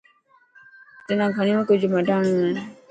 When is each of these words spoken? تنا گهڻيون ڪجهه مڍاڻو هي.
تنا 1.07 1.25
گهڻيون 1.35 1.61
ڪجهه 1.69 1.91
مڍاڻو 1.95 2.31
هي. 2.37 2.43